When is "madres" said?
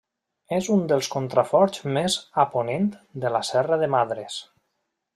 3.99-4.43